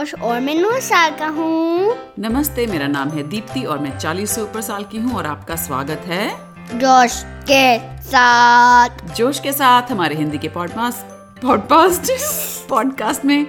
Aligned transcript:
जोश 0.00 0.14
और 0.14 0.38
मैं 0.40 0.54
नौ 0.54 0.68
साल 0.80 1.10
का 1.16 1.26
हूँ। 1.28 1.94
नमस्ते 2.18 2.66
मेरा 2.66 2.86
नाम 2.86 3.08
है 3.08 3.22
दीप्ति 3.28 3.62
और 3.62 3.78
मैं 3.78 3.98
40 3.98 4.26
से 4.26 4.40
ऊपर 4.40 4.60
साल 4.60 4.84
की 4.84 4.98
हूँ 4.98 5.14
और 5.14 5.26
आपका 5.26 5.56
स्वागत 5.56 6.04
है 6.06 6.28
जोश 6.74 7.16
के 7.50 7.78
साथ। 8.02 9.04
जोश 9.16 9.40
के 9.40 9.52
साथ 9.52 9.90
हमारे 9.90 10.14
हिंदी 10.14 10.38
के 10.38 10.48
पॉडकास्ट 10.48 11.42
पॉडकास्ट 11.42 12.68
पॉडकास्ट 12.68 13.24
में 13.24 13.46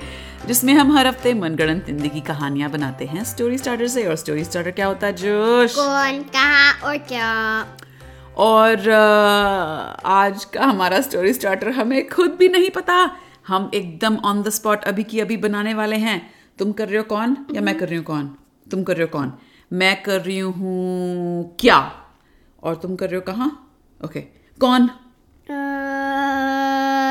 जिसमें 0.48 0.74
हम 0.74 0.92
हर 0.98 1.08
हफ़्ते 1.08 1.34
मनगढ़ंत 1.34 1.86
हिंदी 1.88 2.10
की 2.10 2.22
कहानियाँ 2.22 2.70
बनाते 2.72 3.06
हैं 3.06 3.24
स्टोरी 3.24 3.58
स्टार्टर 3.58 3.88
से। 3.88 4.06
और 4.06 4.16
स्टोरी 4.16 4.44
स्टार्टर 4.44 4.72
क्या 4.72 4.88
होता 4.88 5.08
है 5.08 5.14
जोश? 5.14 5.76
कौन 5.76 6.22
कहाँ 6.36 6.74
और 6.84 6.98
क्या? 7.08 7.32
और 8.38 8.90
आज 10.06 10.46
का 10.46 10.66
हमारा 10.66 11.02
स्टोरी 11.02 11.34
स्टार्टर 11.34 11.72
हमें 11.72 12.10
खुद 12.10 12.36
भी 12.40 12.50
नहीं 12.50 12.70
पता। 12.72 13.10
हम 13.48 13.72
एकदम 13.74 14.18
ऑन 14.26 14.42
द 14.44 14.50
स्पॉट 14.50 14.84
अभी 14.84 15.04
की 15.04 15.20
अभी 15.20 15.38
बनाने 15.38 15.74
वाले 15.74 15.96
हैं। 15.98 16.20
तुम 16.60 16.72
कर 16.72 16.88
रहे 16.88 16.98
हो 16.98 17.04
कौन? 17.06 17.38
या 17.54 17.62
मैं 17.62 17.78
कर 17.78 17.88
रही 17.88 17.98
हूँ 17.98 18.06
कौन? 18.06 18.36
तुम 18.68 18.84
कर 18.84 18.98
रहे 18.98 19.04
हो 19.04 19.10
कौन? 19.12 19.32
मैं 19.72 20.02
कर 20.04 20.22
रही 20.22 20.38
हूँ 20.40 21.56
क्या? 21.60 21.78
और 22.64 22.76
तुम 22.76 22.96
कर 22.96 23.10
रहे 23.10 23.16
हो 23.16 23.22
कहाँ? 23.28 23.50
ओके 24.02 24.22
कौन? 24.62 24.90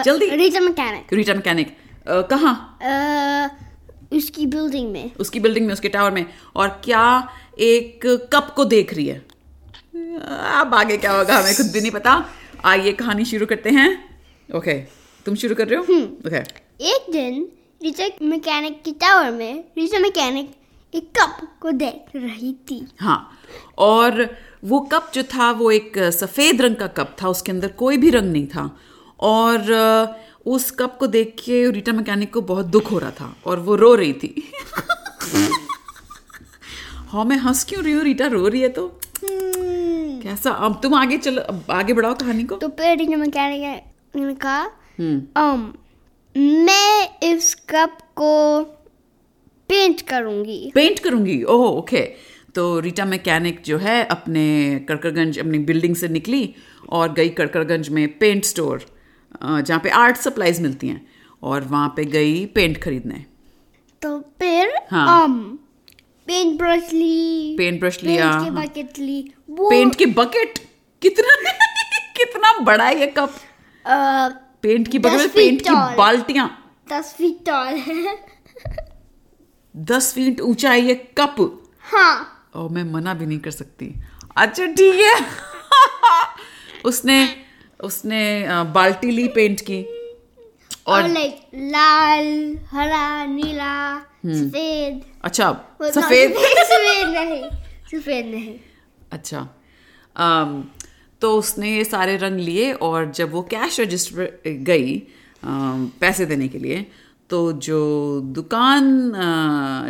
जल्दी। 0.05 0.29
रीटा 0.37 0.61
मैकेनिक 0.61 1.13
रीटा 1.13 1.35
मैकेनिक 1.35 1.77
कहाँ? 2.31 2.55
उसकी 4.13 4.47
बिल्डिंग 4.47 4.91
में। 4.93 5.15
उसकी 5.21 5.41
बिल्डिंग 5.41 5.67
में 5.67 5.73
उसके 5.73 5.89
टावर 5.89 6.11
में। 6.11 6.25
और 6.57 6.69
क्या 6.85 7.03
एक 7.59 8.07
कप 8.33 8.53
को 8.57 8.65
देख 8.65 8.95
रही 8.95 9.07
है? 9.07 9.19
अब 10.61 10.75
आगे 10.75 10.97
क्या 10.97 11.13
होगा 11.13 11.39
हमें 11.39 11.55
खुद 11.57 11.71
भी 11.73 11.81
नहीं 11.81 11.91
पता। 11.91 12.25
आइए 12.65 12.93
कहानी 12.93 13.25
शुरू 13.25 13.47
करते 13.47 13.71
हैं। 13.71 13.89
Okay 14.49 14.71
okay. 14.71 15.25
तुम 15.27 15.35
शुरू 15.35 15.55
कर 15.55 15.69
रहे 15.69 15.79
हो? 15.79 15.83
Okay 15.83 16.29
okay. 16.29 16.51
एक 16.81 17.13
दिन 17.13 17.49
रीटा 17.83 18.05
मैकेनिक 18.23 18.83
की 18.83 18.93
टावर 18.93 19.31
में 19.31 19.65
रीटा 19.79 19.99
मैकेनिक 19.99 20.51
एक 20.95 21.11
कप 21.19 21.37
को 21.61 21.71
देख 21.71 22.17
रही 22.17 22.53
थी। 22.71 22.87
हाँ 23.01 23.39
और 23.79 24.37
वो 24.65 24.81
कप 24.93 25.11
जो 25.15 25.23
था 25.23 25.51
वो 25.51 25.71
एक 25.71 25.99
सफ़ेद 26.13 26.61
रंग 26.63 26.77
का 26.77 26.87
कप 26.87 27.17
था 27.23 27.29
उसके 27.29 27.53
अंदर 27.53 27.69
कोई 27.69 27.97
भी 27.97 28.11
रंग 28.11 28.33
नहीं 28.33 28.47
था। 28.47 28.65
और 29.21 29.73
उस 30.47 30.71
कप 30.71 30.97
को 31.01 31.07
देख 31.07 31.35
के 31.45 31.71
रीटा 31.71 31.93
मैकेनिक 31.93 32.33
को 32.35 32.41
बहुत 32.43 32.67
दुख 32.67 32.91
हो 32.93 32.99
रहा 32.99 33.11
था 33.11 33.35
और 33.47 33.61
वो 33.61 33.75
रो 33.77 33.95
रही 33.95 34.13
थी। 34.13 34.35
हाँ 37.11 37.25
मैं 37.25 37.37
हंस 37.37 37.65
क्यों 37.65 37.83
रही 37.85 37.93
हूँ? 37.93 38.03
रीटा 38.03 38.27
रो 38.27 38.47
रही 38.49 38.61
है 38.61 38.69
तो। 38.69 39.01
कैसा? 39.25 40.51
अब 40.51 40.81
तुम 40.83 40.95
आगे 40.95 41.19
चलो 41.19 41.43
आगे 41.73 41.93
बढ़ाओ 41.93 42.15
कहानी 42.15 42.45
को। 42.45 42.57
तो 42.57 42.69
फिर 42.69 42.97
रीटा 42.99 43.17
मैकेनिक 43.17 44.17
ने 44.17 44.35
कहा 44.35 44.61
हम्म। 44.99 45.73
मैं 46.37 47.09
इस 47.23 47.55
कप 47.55 47.99
को 48.17 48.63
पेंट 49.69 50.01
करूँगी। 50.01 50.73
पेंट 50.75 50.99
करूँगी? 50.99 51.43
ओह 51.43 51.67
ओके 51.79 52.01
तो 52.55 52.81
रीटा 52.81 53.05
मैकेनिक 53.05 53.63
जो 53.65 53.79
है 53.79 54.05
अपने 54.05 54.45
कड़कड़गंज 54.89 55.39
अपनी 55.39 55.59
बिल्डिंग 55.59 55.97
से 55.97 56.09
निकली 56.09 56.55
और 56.89 57.13
गई 57.13 57.29
कड़कड़गंज 57.29 57.89
में 57.89 58.19
पेंट 58.19 58.45
स्टोर 58.45 58.87
जहाँ 59.43 59.81
पे 59.81 59.89
आर्ट 59.89 60.17
सप्लाईज 60.17 60.61
मिलती 60.61 60.89
हैं 60.89 61.07
और 61.43 61.65
वहाँ 61.65 61.93
पे 61.97 62.05
गई 62.05 62.47
पेंट 62.47 62.83
खरीदने। 62.83 63.25
तो 64.03 64.19
फिर 64.21 64.73
हाँ। 64.91 65.27
um, 65.27 65.35
पेंट 66.27 66.59
ब्रश 66.59 66.93
ली 66.93 67.55
पेंट 67.59 67.81
ब्रश 67.81 68.03
लिया। 68.05 68.31
पेंट 68.31 68.45
की 68.45 68.51
बकेट 68.51 68.99
ली। 68.99 69.23
पेंट 69.51 69.95
की 69.95 70.07
बकेट 70.07 70.59
कितना 71.03 71.51
कितना 72.17 72.59
बड़ा 72.59 72.85
है 72.85 73.01
ये 73.01 73.07
कप? 73.07 73.35
अ, 73.87 74.29
पेंट 74.65 74.89
की 74.89 74.99
दस 74.99 75.19
में 75.19 75.29
पेंट 75.35 75.63
की 75.63 75.75
बाल्टियाँ। 75.97 76.49
दस 76.93 77.15
फीट 77.19 77.45
टॉल 77.47 77.75
है 77.87 78.17
दस 79.75 80.13
फीट 80.15 80.41
ऊँचा 80.41 80.71
है 80.71 80.81
ये 80.81 80.95
कप। 81.19 81.37
हाँ। 81.93 82.49
और 82.55 82.69
मैं 82.71 82.83
मना 82.85 83.15
भी 83.15 83.27
नहीं 83.27 83.39
कर 83.39 83.51
सकती। 83.51 83.95
अच्छा 84.37 84.67
ठीक 84.67 85.01
है। 85.01 85.15
उसने 86.85 87.19
उसने 87.85 88.23
बाल्टी 88.75 89.11
ली 89.11 89.27
पेंट 89.29 89.61
की। 89.61 89.83
और 90.87 91.03
और 91.03 91.09
लाइक 91.09 91.41
लाल 91.55 92.27
हरा 92.71 93.25
नीला 93.27 93.75
सफ़ेद। 94.27 95.01
अच्छा 95.25 95.53
सफ़ेद। 95.83 96.35
सफ़ेद 96.39 97.09
नहीं 97.09 97.43
सफ़ेद 97.93 98.27
नहीं। 98.27 98.59
अच्छा 99.13 99.49
अम, 100.17 100.63
तो 101.21 101.37
उसने 101.39 101.77
ये 101.77 101.85
सारे 101.85 102.17
रंग 102.17 102.41
लिए 102.41 102.73
और 102.73 103.11
जब 103.11 103.33
वो 103.33 103.43
कैश 103.43 103.81
रजिस्टर 103.81 104.55
गई 104.65 105.03
पैसे 106.01 106.27
देने 106.27 106.49
के 106.49 106.59
लिए 106.59 106.87
तो 107.31 107.41
जो 107.53 108.21
दुकान 108.35 109.13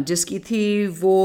जिसकी 0.06 0.38
थी 0.38 0.86
वो 0.86 1.18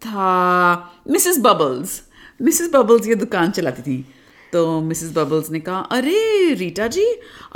था 0.00 1.02
मिसेस 1.10 1.38
बबल्स 1.38 2.02
मिसेस 2.42 2.70
बबल्स 2.74 3.06
ये 3.08 3.14
दुकान 3.14 3.50
चलाती 3.50 3.82
थी। 3.82 4.04
तो 4.52 4.80
मिसेस 4.80 5.12
बबल्स 5.12 5.50
ने 5.50 5.60
कहा 5.60 5.78
अरे 5.92 6.54
रीटा 6.54 6.86
जी 6.86 7.04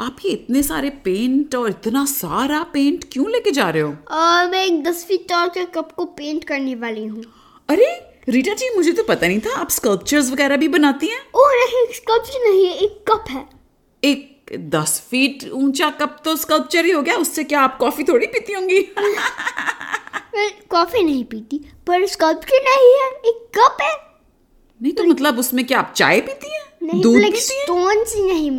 आप 0.00 0.16
ये 0.24 0.30
इतने 0.32 0.62
सारे 0.62 0.90
पेंट 1.04 1.54
और 1.54 1.68
इतना 1.70 2.04
सारा 2.04 2.62
पेंट 2.72 3.04
क्यों 3.12 3.30
लेके 3.30 3.50
जा 3.50 3.68
रहे 3.70 3.82
हो? 3.82 3.90
और 4.10 4.50
मैं 4.50 4.64
एक 4.64 4.82
दस 4.84 5.04
फीट 5.04 5.28
टॉल 5.28 5.48
के 5.48 5.64
कप 5.74 5.92
को 5.92 6.04
पेंट 6.04 6.44
करने 6.44 6.74
वाली 6.74 7.06
हूँ। 7.06 7.22
अरे 7.68 7.88
रीटा 8.28 8.54
जी 8.54 8.68
मुझे 8.76 8.92
तो 8.92 9.02
पता 9.02 9.26
नहीं 9.26 9.40
था 9.40 9.54
आप 9.56 9.70
स्कल्पचर्स 9.70 10.30
वगैरह 10.30 10.56
भी 10.56 10.68
बनाती 10.68 11.06
हैं। 11.06 11.18
ओ 11.34 11.46
नहीं 11.48 11.86
स्कल्पचर 11.94 12.48
नहीं 12.48 12.66
है 12.66 12.74
एक 12.74 13.04
कप 13.10 13.24
है। 13.30 13.44
एक 14.02 14.52
दस 14.70 15.00
फीट 15.10 15.48
ऊँचा 15.52 15.90
कप 15.90 16.16
तो 16.24 16.36
स्कल्पचर 16.36 16.84
ही 16.84 16.90
हो 16.90 17.02
गया 17.02 17.16
उससे 17.16 17.44
क्या 17.44 17.60
आप 17.60 17.76
कॉफ़ी 17.78 18.04
थोड़ी 18.04 18.26
पीती 18.26 18.52
होंगी? 18.52 18.80
मैं 20.34 20.50
कॉफ़ी 20.70 21.02
नहीं 21.02 21.24
पीती 21.24 21.58
पर 21.86 22.06
स्कल्पचर 22.06 22.62
नहीं 22.64 22.92
है 22.94 23.10
एक 23.26 23.46
कप 23.58 23.82
है। 23.82 23.94
नहीं 24.82 24.92
तो 24.92 25.04
मतलब 25.04 25.38
उसमें 25.38 25.66
क्या 25.66 25.78
आप 25.78 25.92
चाय 25.96 26.20
पीती 26.20 26.54
हैं? 26.54 26.64
नहीं 26.82 27.02
दूध 27.02 27.22
पीती 27.22 27.54
हैं? 27.54 27.64
स्टोन 27.64 28.04
से 28.04 28.26
नहीं 28.26 28.50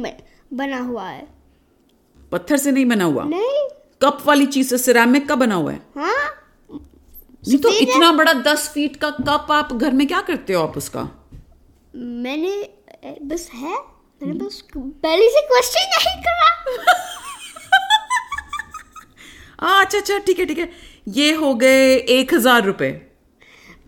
बना 0.54 0.80
हुआ 0.80 1.10
है। 1.10 1.28
पत्थर 2.32 2.58
से 2.58 2.72
नहीं 2.72 2.86
बना 2.86 3.06
हुआ? 3.06 3.24
नहीं। 3.24 3.68
कप 4.02 4.24
वाली 4.26 4.46
चीज़ 4.46 4.70
से 4.70 4.78
सिरामिक 4.78 5.28
का 5.30 5.36
बना 5.36 5.56
हुआ 5.56 5.72
है? 5.72 5.82
हाँ। 5.98 6.37
नहीं 7.44 7.58
तो 7.60 7.70
इतना 7.72 8.12
बड़ा 8.12 8.34
दस 8.34 8.70
फीट 8.74 8.96
का 8.96 9.10
कप 9.10 9.52
आप 9.52 9.74
घर 9.74 9.92
में 9.94 10.06
क्या 10.08 10.22
करते 10.22 10.54
हो 10.54 10.62
आप 10.64 10.78
उसका? 10.78 11.02
मैंने 11.96 12.52
बस 13.24 13.50
है 13.54 13.74
मैंने 13.74 14.34
बस 14.36 14.62
पहले 14.76 15.30
से 15.30 15.42
क्वेश्चन 15.48 15.90
नहीं 15.94 16.22
करा। 16.24 16.48
आ, 19.68 19.82
अच्छा 19.82 19.98
अच्छा 19.98 20.18
ठीक 20.18 20.40
है 20.40 20.46
ठीक 20.46 20.58
है। 20.60 20.70
ये 21.08 21.34
हो 21.34 21.54
गए 21.56 21.96
एक 21.96 22.34
हज़ार 22.34 22.64
रुपए। 22.66 22.92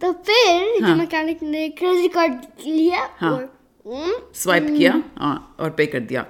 तो 0.01 0.11
फिर 0.27 0.83
हाँ। 0.83 0.95
मैकेनिक 0.95 1.43
ने 1.43 1.67
क्रेडिट 1.69 2.13
कार्ड 2.13 2.33
लिया 2.65 3.09
हाँ। 3.19 3.31
और 3.31 4.31
स्वाइप 4.35 4.67
किया 4.77 4.93
हाँ 5.17 5.55
और 5.59 5.69
पे 5.71 5.85
कर 5.85 5.99
दिया। 6.01 6.21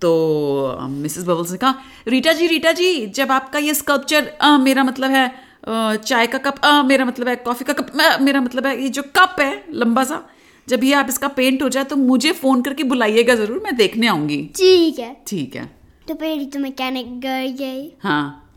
तो 0.00 0.78
मिसेस 0.90 1.24
बबल्स 1.24 1.50
ने 1.52 1.58
कहा 1.58 1.74
रीटा 2.08 2.32
जी 2.32 2.46
रीटा 2.46 2.72
जी 2.72 3.06
जब 3.16 3.30
आपका 3.32 3.58
ये 3.58 3.74
स्कल्पचर 3.74 4.32
मेरा 4.60 4.84
मतलब 4.84 5.10
है 5.10 5.26
चाय 5.68 6.26
का 6.26 6.38
कप 6.38 6.58
अ, 6.64 6.82
मेरा 6.82 7.04
मतलब 7.04 7.28
है 7.28 7.36
कॉफ़ी 7.36 7.64
का 7.64 7.72
कप 7.72 7.90
अ, 8.00 8.18
मेरा 8.20 8.40
मतलब 8.40 8.66
है 8.66 8.80
ये 8.82 8.88
जो 8.88 9.02
कप 9.16 9.36
है 9.40 9.64
लंबा 9.74 10.04
सा 10.04 10.22
जब 10.68 10.84
ये 10.84 10.92
आप 10.94 11.06
इसका 11.08 11.28
पेंट 11.28 11.62
हो 11.62 11.68
जाए 11.68 11.84
तो 11.84 11.96
मुझे 11.96 12.32
फ़ोन 12.32 12.62
करके 12.62 12.84
बुलाइएगा 12.84 13.34
ज़रूर 13.34 13.60
मैं 13.64 13.74
देखने 13.76 14.06
आऊँगी। 14.06 14.38
ठीक 14.56 14.98
है। 14.98 15.16
ठीक 15.26 15.56
है। 15.56 15.64
तो 16.08 16.14
फिर 16.14 16.44
तो 16.52 16.58
मैकेनिक 16.58 17.18
गई 17.20 17.52
गई। 17.52 17.90
हाँ 18.02 18.52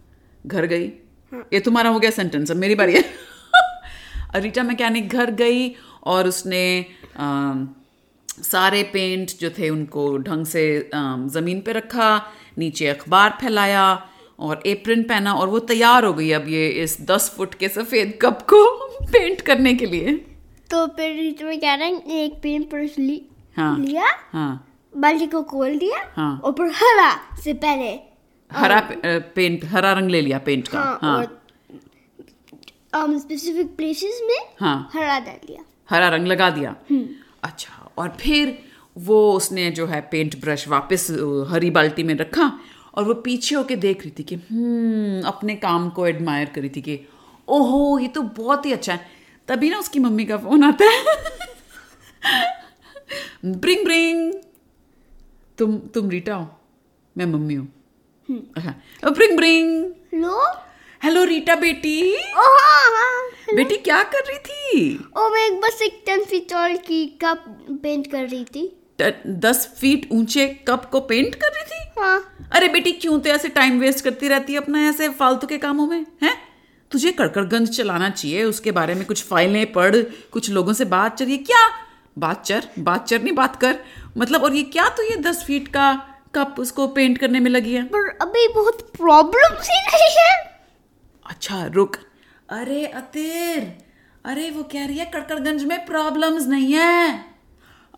घर 0.46 0.66
गई? 0.66 0.88
हाँ। 1.32 1.44
ये 1.54 1.60
तुम्हारा 1.60 1.90
हो 1.90 2.00
गया 2.00 2.12
सेंटेंस 2.12 2.52
अब 2.52 2.58
मेरी 2.58 2.76
बारी 2.76 2.94
है। 2.96 3.04
रीटा 4.36 4.64
मैकेनिक 4.64 5.10
घर 5.10 5.32
गई 5.32 5.70
और 6.06 6.28
उसने 6.28 6.64
अम, 7.18 7.68
सारे 8.44 8.82
पेंट 8.94 9.32
जो 9.40 9.50
थे 9.50 9.70
उनको 9.70 10.18
ढंग 10.18 10.46
से 10.46 10.64
ज़मीन 10.96 11.62
पे 11.62 11.72
रखा 11.74 12.10
नीचे 12.58 12.88
अखबार 12.88 13.38
फैलाया 13.42 13.84
और 14.40 14.64
एप्रन 14.66 15.04
पहना 15.04 15.34
और 15.34 15.48
वो 15.48 15.60
तैयार 15.60 16.04
हो 16.06 16.14
गई 16.14 16.32
अब 16.32 16.48
ये 16.48 16.68
इस 16.70 17.02
दस 17.02 17.34
फुट 17.38 17.54
के 17.56 17.70
सफ़ेद 17.70 18.20
कप 18.22 18.42
को 18.42 18.88
पेंट 19.06 19.42
करने 19.42 19.74
के 19.74 19.86
लिए। 19.86 20.14
तो 20.72 20.88
फिर 20.88 21.36
तो 21.40 21.46
मैकेनिक 21.46 22.08
ने 22.08 22.24
एक 22.24 22.34
पेन 22.44 22.64
ब्रश 22.64 22.96
ली 23.00 23.22
हाँ 23.58 23.80
लिया 23.80 24.06
हाँ। 24.32 24.66
बाल्टी 24.98 25.28
को 25.28 25.44
खोल 25.44 25.78
दिया 25.78 26.14
हाँ। 26.16 26.42
और 26.44 26.52
फिर 26.52 26.66
हरा 26.66 27.38
से 27.44 27.54
पहले 27.54 28.00
हरा 28.52 28.80
पे- 28.80 29.22
पेंट 29.36 29.66
हरा 29.66 29.94
रंग 29.94 30.10
ले 30.10 30.22
लिया 30.22 30.38
पेंट 30.38 30.68
का 30.68 30.80
हाँ, 30.80 31.00
हाँ। 31.02 31.18
और 31.18 31.42
um, 32.96 33.20
स्पेसिफिक 33.20 33.76
प्लेसेस 33.76 34.22
में 34.28 34.38
हाँ। 34.60 34.90
हरा 34.94 35.20
डाल 35.20 35.48
दिया। 35.48 35.66
हरा 35.90 36.10
रंग 36.10 36.28
लगा 36.28 36.50
दिया। 36.50 36.76
अच्छा 37.44 37.92
और 37.98 38.18
फिर 38.20 38.60
वो 38.98 39.34
उसने 39.34 39.72
जो 39.72 39.86
है 39.86 40.02
पेंट 40.12 40.42
ब्रश 40.42 40.68
वापस 40.68 41.08
हरी 41.50 41.70
बाल्टी 41.72 42.04
में 42.04 42.16
रखा 42.16 42.60
और 42.96 43.04
वो 43.04 43.14
पीछे 43.26 43.56
होके 43.56 43.76
देख 43.76 44.02
रही 44.02 44.12
थी 44.20 44.24
कि 44.24 44.36
हम्म 44.36 45.22
अपने 45.28 45.56
काम 45.56 45.90
को 45.90 46.08
एडमायर 46.08 46.50
करी 46.56 46.70
थी 46.70 46.82
कि 46.82 47.00
ओहो 47.48 48.00
ये 48.00 48.08
तो 48.08 48.22
बहुत 48.22 48.66
ही 48.66 48.72
अच्छा 48.72 48.94
है। 48.94 49.06
तभी 49.48 49.70
ना 49.70 49.80
उसकी 49.80 50.00
मम्मी 50.00 50.26
का 50.26 50.38
फ़ोन 50.38 50.64
आता 50.64 50.86
है। 50.86 51.04
ब्रिंग 53.46 53.84
ब्रिंग 53.86 54.34
तुम 55.58 55.78
तुम 55.94 56.10
रीटा 56.10 56.36
हो 56.36 56.48
मैं 57.16 57.26
मम्मी 57.26 57.54
हूँ। 57.54 57.68
अच्छा 58.58 59.10
ब्रिंग 59.10 59.38
ब्रिंग 59.38 59.70
लो 60.22 60.42
हेलो 61.04 61.24
रीटा 61.24 61.56
बेटी। 61.56 62.02
ओ 62.14 62.42
हाँ 62.56 62.90
हाँ 62.92 63.56
बेटी 63.56 63.76
क्या 63.78 64.02
कर 64.04 64.26
रही 64.28 64.38
थी? 64.40 64.96
ओ 65.18 65.30
मैं 65.30 65.46
एक 65.46 65.60
बस 65.62 65.82
एक 65.82 66.02
टेन 66.06 66.24
फीट 66.24 66.50
टॉल 66.50 66.76
की 66.88 67.06
कप 67.24 67.46
पेंट 67.84 68.12
कर 68.12 68.28
रही 68.28 68.44
थी। 68.46 68.72
दस 69.44 69.68
फीट 69.78 70.08
ऊँचे 70.12 70.48
कप 70.68 70.86
को 70.92 71.00
पेंट 71.02 71.36
कर 71.36 71.49
हाँ। 72.00 72.48
अरे 72.52 72.68
बेटी 72.68 72.92
क्यों 72.92 73.20
तो 73.20 73.30
ऐसे 73.30 73.50
टाइम 73.50 73.80
वेस्ट 73.80 74.04
करती 74.04 74.28
रहती 74.28 74.54
है 74.54 74.60
अपना 74.60 74.88
ऐसे 74.90 75.10
फालतू 75.10 75.48
के 75.48 75.58
कामों 75.58 75.88
में 75.88 76.06
हैं? 76.24 76.36
तुझे 76.92 77.12
कड़कड़गंज 77.12 77.70
चलाना 77.70 78.10
चाहिए 78.10 78.44
उसके 78.44 78.72
बारे 78.72 78.94
में 78.96 79.06
कुछ 79.06 79.24
फाइलें 79.24 79.72
पढ़ 79.74 79.96
कुछ 80.32 80.50
लोगों 80.50 80.74
से 80.74 80.86
बात 80.86 81.18
चल 81.18 81.30
ये 81.30 81.38
क्या? 81.40 81.68
बात 82.18 82.44
चर 82.46 82.68
बात 82.80 83.08
चर 83.08 83.22
नहीं 83.22 83.34
बात 83.34 83.56
कर। 83.56 83.78
मतलब 84.18 84.44
और 84.44 84.56
ये 84.56 84.64
क्या 84.66 84.88
तो 84.90 85.04
ये 85.04 85.16
दस 85.22 85.44
फीट 85.48 85.68
का 85.68 85.92
कप 86.36 86.56
उसको 86.60 86.88
पेंट 86.88 87.18
करने 87.18 87.40
में 87.40 87.50
लगी 87.52 87.74
है? 87.74 87.84
पर 87.86 88.10
अभी 88.22 88.48
बहुत 88.54 88.82
प्रॉब्लम 88.98 89.56
ही 89.62 89.80
नहीं 89.88 90.10
है। 90.18 90.32
अच्छा 91.26 91.66
रुक। 91.66 91.96
अरे 92.50 92.86
अतिर 92.86 93.72
अरे 94.26 94.50
वो 94.50 94.64
कह 94.64 94.86
रही 94.86 94.98
है 94.98 95.06
कड़कड़गंज 95.06 95.64
में 95.64 95.86
प्रॉब्लम्स 95.86 96.48
नहीं 96.48 96.74
है। 96.74 97.30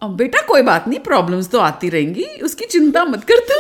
बेटा 0.02 0.42
कोई 0.42 0.62
बात 0.62 0.88
नहीं 0.88 1.00
प्रॉब्लम्स 1.00 1.50
तो 1.50 1.60
आती 1.60 1.90
रहेंगी 1.90 2.24
उसकी 2.44 2.66
चिंता 2.66 3.04
मत 3.06 3.24
कर 3.24 3.40
तू। 3.50 3.60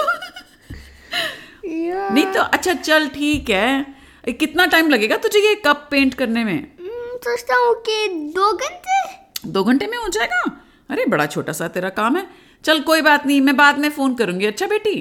नहीं 1.71 2.25
तो 2.33 2.41
अच्छा 2.41 2.73
चल 2.73 3.07
ठीक 3.09 3.49
है। 3.49 4.33
कितना 4.39 4.65
टाइम 4.73 4.89
लगेगा 4.89 5.17
तुझे 5.17 5.39
ये 5.39 5.53
कप 5.65 5.87
पेंट 5.91 6.13
करने 6.13 6.43
में? 6.43 6.57
हम्म, 6.79 7.17
सोचता 7.17 7.55
हूँ 7.55 7.73
कि 7.87 8.07
दो 8.35 8.51
घंटे। 8.53 9.49
दो 9.51 9.63
घंटे 9.63 9.87
में 9.87 9.97
हो 9.97 10.07
जाएगा? 10.07 10.41
अरे 10.89 11.05
बड़ा 11.05 11.25
छोटा 11.25 11.53
सा 11.53 11.67
तेरा 11.67 11.89
काम 11.99 12.17
है। 12.17 12.25
चल 12.65 12.79
कोई 12.89 13.01
बात 13.01 13.25
नहीं 13.25 13.39
मैं 13.41 13.55
बाद 13.57 13.77
में 13.79 13.89
फ़ोन 13.89 14.15
करूँगी 14.15 14.45
अच्छा 14.45 14.67
बेटी? 14.67 14.95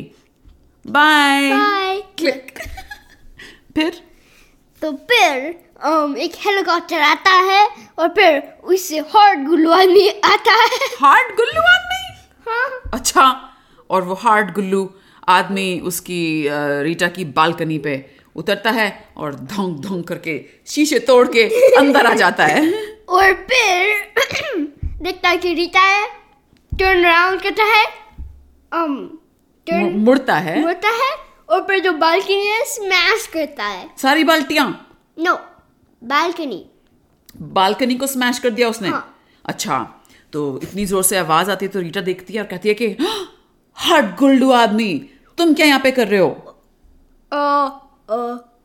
बाय 0.85 1.51
बाय 1.51 2.01
क्लिक 2.19 2.59
फिर? 3.75 4.01
तो 4.83 4.93
फिर 5.11 5.55
um, 5.87 6.17
एक 6.17 6.35
हेलीकॉप्टर 6.47 7.01
आता 7.01 7.31
है 7.51 7.67
और 7.99 8.09
फिर 8.09 8.43
उससे 8.65 8.99
हार्ड 9.15 9.47
गुल्लू 9.49 9.71
आदमी 9.71 10.09
आता 10.09 10.53
है। 10.53 10.79
हार्ड 11.01 11.37
गुल्लू 11.37 11.63
आदमी 11.73 11.99
हाँ। 12.47 12.91
अच्छा 12.95 13.31
और 13.91 14.03
वो 14.05 14.15
हार्ड 14.23 14.53
गुल्लू 14.55 14.85
आदमी 15.31 15.69
उसकी 15.81 16.21
रीटा 16.85 17.09
की 17.09 17.25
बालकनी 17.37 17.79
पे 17.79 17.95
उतरता 18.37 18.71
है 18.71 18.89
और 19.17 19.35
धोंक 19.35 19.79
धोंक 19.81 20.07
करके 20.09 20.41
शीशे 20.67 20.99
तोड़ 20.99 21.27
के 21.29 21.43
अंदर 21.77 22.07
आ 22.07 22.15
जाता 22.15 22.47
है। 22.47 22.63
और 23.09 23.33
फिर 23.51 24.13
देखता 25.03 25.29
है 25.29 25.37
कि 25.37 25.55
रीता 25.55 25.81
है 25.81 26.07
टर्न 26.73 27.05
अराउंड 27.05 27.43
करता 27.43 27.65
है 27.65 27.85
um, 28.75 28.89
मु- 28.91 29.09
टर्न 29.67 29.99
मुड़ता 29.99 30.35
है। 30.35 30.61
मुड़ता 30.63 30.89
है 30.89 31.11
और 31.51 31.61
फिर 31.61 31.79
जो 31.79 31.93
बालकनी 31.93 32.47
है 32.47 32.65
स्मैश 32.65 33.27
करता 33.27 33.65
है। 33.65 33.91
सारी 33.99 34.25
बाल्टियाँ? 34.25 34.69
No 35.19 35.35
balcony. 36.05 36.65
बालकनी 37.37 37.95
को 37.95 38.07
स्मैश 38.07 38.39
कर 38.39 38.51
दिया 38.51 38.69
उसने? 38.69 38.89
हाँ। 38.89 39.17
अच्छा 39.45 39.79
तो 40.33 40.61
इतनी 40.63 40.85
ज़ोर 40.87 41.03
से 41.03 41.17
आवाज़ 41.19 41.51
आती 41.51 41.67
है 41.67 41.73
तो 41.73 41.81
रीटा 41.81 42.01
देखती 42.01 42.35
है 42.35 42.41
और 42.41 42.47
कहती 42.47 42.69
है 42.69 42.75
कि 42.75 42.87
हार्ड 43.79 44.17
गुल्डू 44.17 44.51
आदमी 44.53 44.91
तुम 45.39 45.55
क्या 45.55 45.67
यहाँ 45.67 45.81
पे 45.81 45.91
कर 45.91 46.09
रहे 46.09 46.21
हो? 46.21 46.31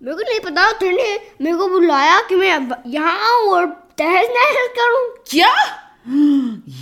मेरे 0.04 0.16
को 0.16 0.22
नहीं 0.22 0.40
पता 0.40 0.72
तुमने 0.80 1.08
मेरे 1.42 1.58
को 1.58 1.68
बुलाया 1.70 2.20
कि 2.30 2.36
मैं 2.36 2.50
यहाँ 2.88 3.18
आऊँ 3.30 3.50
और 3.54 3.66
तहस 4.00 4.28
नहस 4.32 4.68
करूँ। 4.78 5.08
क्या? 5.30 5.54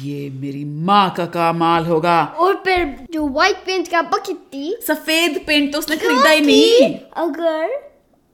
ये 0.04 0.30
मेरी 0.42 0.64
माँ 0.86 1.10
का 1.18 1.26
कमाल 1.34 1.86
होगा। 1.86 2.24
और 2.38 2.56
फिर 2.66 2.86
जो 3.12 3.28
व्हाइट 3.28 3.58
पेंट 3.66 3.88
का 3.88 4.02
बकेट 4.02 4.38
थी 4.54 4.76
सफ़ेद 4.88 5.40
पेंट 5.48 5.72
तो 5.74 5.80
उसने 5.80 5.98
खरीदा 5.98 6.30
ही 6.30 6.42
नहीं। 6.42 6.94
अगर 7.24 7.82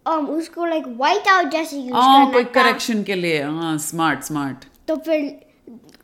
um, 0.05 0.27
उसको 0.29 0.65
लाइक 0.65 0.87
व्हाइट 0.87 1.27
आउट 1.27 1.51
जैसे 1.51 1.77
यूज़ 1.77 1.93
हाँ 1.93 2.25
करना 2.25 2.33
कोई 2.33 2.43
करेक्शन 2.53 3.03
के 3.03 3.15
लिए। 3.15 3.41
हाँ 3.43 3.77
स्मार्ट 3.79 4.23
स्मार्ट 4.23 4.65
तो 4.87 4.95
फिर 5.05 5.21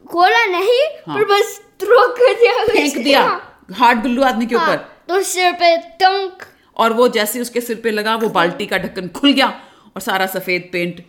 खोला 0.06 0.46
नहीं 0.48 0.82
हाँ। 1.08 1.16
पर 1.16 1.24
बस 1.34 1.60
थ्रो 1.82 2.08
कर 2.18 2.34
दिया 2.34 2.66
फेंक 2.66 2.98
दिया। 3.04 3.24
हाँ, 3.24 3.66
हार्ड 3.74 4.02
गुल्लू 4.02 4.24
आदमी 4.24 4.46
के 4.46 4.56
हाँ, 4.56 4.68
ऊपर। 4.68 4.95
तो 5.10 5.22
सिर 5.22 5.52
पे 5.52 5.76
टंक 5.78 6.44
और 6.78 6.94
वो 6.94 7.08
जैसे 7.08 7.42
उसके 7.42 7.62
सिर 7.62 7.82
पे 7.84 7.92
लगा 7.92 8.16
वो 8.16 8.30
बाल्टी 8.30 8.66
का 8.66 8.78
ढक्कन 8.78 9.08
खुल 9.08 9.34
गया 9.34 9.48
और 9.96 10.02
सारा 10.02 10.26
सफ़ेद 10.26 10.70
पेंट 10.74 11.04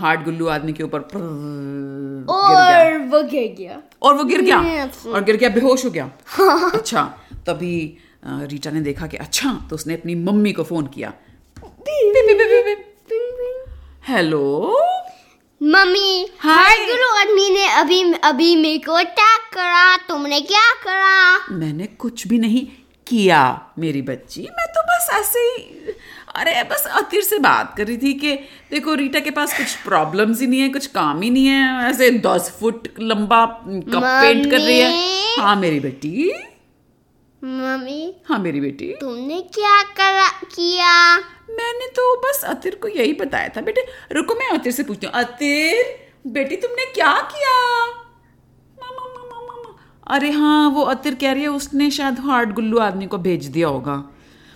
हार्ड 0.00 0.24
गुल्लू 0.24 0.46
आदमी 0.46 0.72
के 0.72 0.82
ऊपर 0.82 1.00
और 2.28 2.98
वो 3.08 3.22
गिर 3.22 3.54
गया। 3.58 3.82
और 4.02 4.14
वो 4.14 4.24
गिर 4.24 4.42
गया? 4.42 4.58
और 5.12 5.24
गिर 5.24 5.36
गया 5.36 5.48
बेहोश 5.48 5.84
हो 5.84 5.90
गया? 5.90 6.10
अच्छा 6.74 7.02
तभी 7.46 7.98
रीटा 8.24 8.70
ने 8.70 8.80
देखा 8.80 9.06
कि 9.06 9.16
अच्छा 9.16 9.52
तो 9.70 9.76
उसने 9.76 9.94
अपनी 9.94 10.14
मम्मी 10.14 10.52
को 10.52 10.64
फ़ोन 10.64 10.86
किया। 10.86 11.12
Hello 14.08 14.42
mummy. 15.62 16.28
हाय 16.38 16.76
गुरु 16.86 17.08
आदमी 17.18 17.48
ने 17.50 17.66
अभी 17.72 18.02
अभी 18.24 18.54
मेरे 18.56 18.78
को 18.78 18.92
अटैक 18.92 19.50
करा 19.54 19.96
तुमने 20.08 20.40
क्या 20.40 20.72
करा? 20.84 21.54
मैंने 21.54 21.86
कुछ 21.86 22.26
भी 22.26 22.38
नहीं 22.38 22.66
किया 23.08 23.40
मेरी 23.78 24.02
बच्ची? 24.02 24.42
मैं 24.58 24.66
तो 24.66 24.82
बस 24.82 25.08
ऐसे 25.12 25.38
ही 25.38 25.94
अरे 26.34 26.62
बस 26.62 26.84
अतिर 26.86 27.22
से 27.22 27.38
बात 27.38 27.74
कर 27.76 27.86
रही 27.86 27.96
थी 27.96 28.12
कि 28.14 28.34
देखो 28.70 28.94
रीटा 28.94 29.20
के 29.20 29.30
पास 29.30 29.56
कुछ 29.58 29.74
प्रॉब्लम्स 29.74 30.40
ही 30.40 30.46
नहीं 30.46 30.60
है 30.60 30.68
कुछ 30.68 30.86
काम 30.86 31.22
ही 31.22 31.30
नहीं 31.30 31.46
है 31.46 31.88
ऐसे 31.90 32.10
दस 32.10 32.50
फुट 32.60 32.88
लंबा 33.00 33.44
कप 33.66 34.02
पेंट 34.02 34.50
कर 34.50 34.58
रही 34.58 34.78
है। 34.78 35.36
हाँ 35.38 35.56
मेरी 35.56 35.80
बेटी। 35.80 36.32
मम्मी। 37.42 38.14
हाँ 38.28 38.38
मेरी 38.38 38.60
बेटी। 38.60 38.92
तुमने 39.00 39.40
क्या 39.54 39.82
करा 39.82 40.28
किया? 40.44 41.16
मैंने 41.50 41.86
तो 41.86 42.16
बस 42.16 42.44
अतिर 42.44 42.74
को 42.74 42.88
यही 42.88 43.12
बताया 43.12 43.48
था। 43.48 43.60
बेटे 43.60 43.84
रुको 44.12 44.34
मैं 44.34 44.48
अतिर 44.48 44.72
से 44.72 44.82
पूछती 44.82 45.06
हूँ। 45.06 45.14
अतिर 45.14 45.84
बेटी 46.26 46.56
तुमने 46.56 46.84
क्या 46.84 47.12
किया। 47.32 47.56
अरे 50.10 50.30
हाँ 50.30 50.68
वो 50.70 50.82
अतिर 50.92 51.14
कह 51.20 51.32
रही 51.32 51.42
है 51.42 51.48
उसने 51.48 51.90
शायद 51.90 52.18
हार्ड 52.26 52.52
गुल्लू 52.54 52.78
आदमी 52.80 53.06
को 53.06 53.18
भेज 53.26 53.46
दिया 53.46 53.68
होगा। 53.68 53.96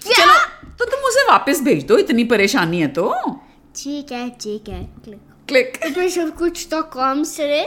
क्या? 0.02 0.24
चलो 0.24 0.36
तो 0.78 0.84
तुम 0.84 1.00
उसे 1.08 1.24
वापस 1.28 1.60
भेज 1.64 1.84
दो 1.86 1.98
इतनी 1.98 2.24
परेशानी 2.32 2.80
है 2.80 2.86
तो। 2.98 3.12
ठीक 3.76 4.12
है 4.12 4.28
ठीक 4.40 4.68
है 4.68 4.82
क्लिक 5.48 5.76
तो 5.94 6.08
सब 6.08 6.34
कुछ 6.38 6.66
तो 6.70 6.82
काम 6.94 7.22
से 7.24 7.44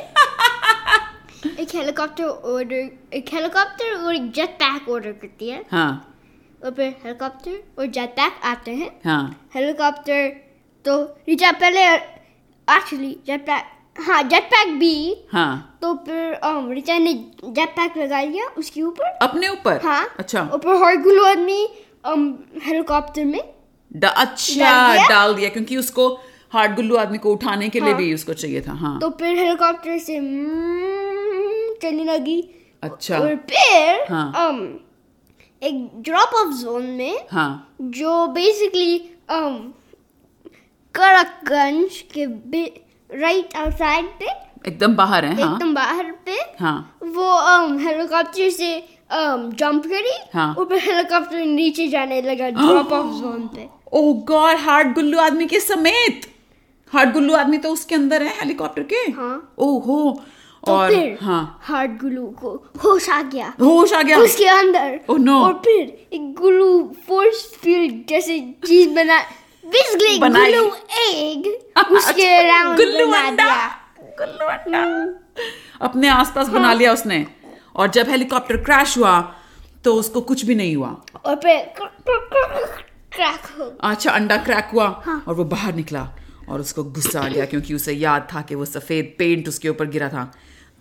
एक 1.60 1.76
हेलीकॉप्टर 1.76 2.24
ऑर्डर 2.26 2.90
एक 3.18 3.30
हेलीकॉप्टर 3.34 3.96
और 3.96 4.16
एक 4.16 4.32
जेट 4.36 4.50
पैक 4.62 4.90
ऑर्डर 4.90 5.12
करती 5.22 5.50
है। 5.50 5.64
हाँ। 5.72 5.92
और 6.66 6.72
फिर 6.74 6.96
हेलीकॉप्टर 7.04 7.60
और 7.80 7.86
जेट 7.98 8.10
पैक 8.20 8.40
आते 8.52 8.72
हैं। 8.76 8.90
हाँ। 9.06 9.24
हेलीकॉप्टर 9.56 10.28
तो 10.86 11.02
रिचा 11.28 11.52
पहले 11.62 11.86
एक्चुअली 12.68 13.12
जेट 13.28 13.42
पैक 13.48 13.72
हाँ 13.96 14.24
जेट 14.24 14.44
पैक 14.44 14.68
भी। 14.80 15.26
हाँ। 15.32 15.78
तो 15.82 15.94
फिर 15.94 16.40
रिचा 16.74 16.98
ने 16.98 17.14
जेट 17.44 17.70
पैक 17.70 17.98
लगा 17.98 18.22
लिया 18.22 18.46
उसके 18.46 18.82
ऊपर। 18.82 19.04
अपने 19.04 19.48
ऊपर? 19.48 19.82
हाँ। 19.84 20.16
अच्छा। 20.20 20.42
और 20.42 20.60
फिर 20.60 20.76
हर 20.84 20.96
गुल्लू 20.96 21.24
आदमी 21.24 21.68
हेलीकॉप्टर 22.66 23.26
में। 23.26 23.42
डा, 23.96 24.08
अच्छा 24.08 24.66
डाल 24.66 24.98
दिया? 24.98 25.08
डाल 25.10 25.34
दिया 25.36 25.50
क्योंकि 25.50 25.78
उसको 25.78 26.08
हार्ड 26.52 26.76
गुल्लू 26.76 26.96
आदमी 26.96 27.18
को 27.18 27.34
उठाने 27.34 27.70
के 27.70 27.80
हाँ, 27.80 27.88
लिए। 27.88 27.98
भी 27.98 28.14
उसको 28.14 28.34
चाहिए 28.34 28.62
था 28.62 28.74
हाँ। 28.74 29.00
तो 29.00 29.10
फिर 29.10 29.38
हेलीकॉप्टर 29.38 29.98
से 29.98 30.20
चलने 31.82 32.04
लगी। 32.04 32.42
अच्छा। 32.84 33.20
और 33.20 33.36
फिर 33.36 34.06
हाँ। 34.10 34.32
um, 34.34 34.62
एक 35.64 35.90
ड्रॉप 35.96 36.34
ऑफ़ 36.36 36.54
जोन 36.54 36.86
में 36.86 37.28
हाँ। 37.32 37.76
जो 37.82 38.28
बेसिकली 38.28 38.98
um, 39.32 39.58
कड़कगंज 40.96 42.04
के 42.14 42.26
राइट 43.22 43.56
आउटसाइड 43.58 44.06
पे 44.20 44.28
एकदम 44.68 44.96
बाहर 44.96 45.26
है 45.26 45.42
हाँ। 45.42 45.54
एकदम 45.54 45.74
बाहर 45.74 46.12
पे 46.26 46.38
हाँ। 46.60 46.78
वो 47.04 47.32
um, 47.52 47.80
हेलीकॉप्टर 47.82 48.50
से 48.50 48.78
जंप 49.12 49.86
करी 49.88 50.18
हाँ। 50.34 50.54
फिर 50.60 50.78
हेलीकॉप्टर 50.84 51.46
नीचे 51.46 51.88
जाने 51.88 52.22
लगा 52.22 52.50
ड्रॉप 52.50 52.92
ऑफ़ 52.94 53.12
जोन 53.16 53.48
पे। 53.56 53.68
ओह 53.94 54.14
गॉड 54.28 54.58
हार्ड 54.60 54.94
गुल्लू 54.94 55.20
आदमी 55.20 55.46
के 55.46 55.60
समेत। 55.60 56.26
हार्ड 56.94 57.14
गुल्लू 57.14 57.34
आदमी 57.34 57.58
तो 57.58 57.72
उसके 57.74 57.96
अंदर 57.96 58.24
है 58.24 58.34
हेलीकॉप्टर 58.40 58.84
के? 58.84 58.96
हाँ। 59.12 59.56
ओहो 59.58 60.12
तो 60.64 60.72
और 60.74 60.90
फिर 60.90 61.18
हाँ। 61.22 61.60
हार्ड 61.64 61.92
ग्लू 62.00 62.26
को 62.42 62.54
होश 62.84 63.10
आ 63.10 63.22
गया। 63.22 63.54
होश 63.62 63.94
आ 63.94 64.02
गया। 64.02 64.18
उसके 64.20 64.46
अंदर। 64.48 65.00
Oh, 65.10 65.18
no. 65.20 65.42
और 65.44 65.54
फिर 65.66 66.08
एक 66.14 66.34
ग्लू 66.36 66.94
फोर्स 67.08 67.44
फ़ील्ड 67.64 68.08
जैसे 68.10 68.40
चीज़ 68.66 68.90
बना 68.96 69.20
बेसिकली 69.72 70.18
बनाई। 70.20 70.52
ग्लू 70.52 70.66
एग 71.00 71.48
उसके 71.92 72.28
अच्छा, 72.28 72.38
अराउंड 72.40 72.78
गुल्लू 72.78 73.06
बना 73.08 73.28
अंडा। 73.28 73.44
दिया। 73.44 74.16
गुल्लू 74.20 74.48
अंडा। 74.48 74.84
अपने 75.86 76.08
आसपास 76.08 76.48
बना 76.48 76.74
लिया 76.74 76.94
उसने। 76.94 77.26
और 77.76 77.88
जब 77.96 78.10
हेलीकॉप्टर 78.10 78.58
क्रैश 78.64 78.98
हुआ 78.98 79.20
तो 79.86 79.94
उसको 79.94 80.22
कुछ 80.22 80.46
भी 80.46 80.56
नहीं 80.56 80.76
हुआ। 80.76 80.96
और 81.26 81.36
फिर 81.36 81.58
क्रैक 83.16 83.46
हो। 83.60 83.66
अच्छा 83.90 84.12
अंडा 84.12 84.38
क्रैक 84.38 84.70
हुआ 84.74 84.88
हाँ। 85.06 85.24
और 85.28 85.36
वो 85.36 85.44
बाहर 85.44 85.74
निकला 85.76 86.08
और 86.50 86.60
उसको 86.60 86.84
गुस्सा 86.84 87.22
आ 87.22 87.28
गया 87.28 87.46
क्योंकि 87.46 87.74
उसे 87.74 87.94
याद 87.94 88.28
था 88.34 88.42
कि 88.42 88.56
वो 88.56 88.66
सफ़ेद 88.66 89.16
पेंट 89.20 89.48
उसके 89.48 89.70
ऊपर 89.70 89.86
गिरा 89.96 90.10
था। 90.10 90.32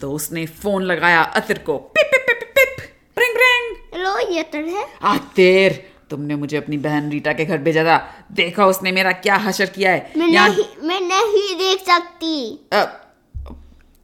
तो 0.00 0.12
उसने 0.12 0.46
फ़ोन 0.46 0.82
लगाया 0.82 1.22
अतिर 1.40 1.58
को। 1.58 1.76
पिप 1.78 2.10
पिप 2.12 2.24
पिप 2.28 2.40
पिप 2.54 2.74
पिप। 2.78 2.86
प्रिंग 3.16 3.34
प्रिंग 3.34 3.76
हेलो 3.94 4.18
ये 4.34 4.42
तर 4.42 4.64
है। 4.76 4.86
आतिर। 5.02 5.82
तुमने 6.10 6.34
मुझे 6.36 6.56
अपनी 6.56 6.76
बहन 6.78 7.10
रीटा 7.10 7.32
के 7.32 7.44
घर 7.44 7.58
भेजा 7.58 7.84
था। 7.84 7.96
देखा 8.32 8.66
उसने 8.66 8.92
मेरा 8.92 9.12
क्या 9.12 9.36
हशर 9.36 9.66
किया 9.66 9.92
है। 9.92 10.12
मैं 10.16 10.26
यहाँ- 10.26 10.50
नहीं 10.50 10.88
मैं 10.88 11.00
नहीं 11.00 11.54
देख 11.56 11.80
सकती। 11.80 12.58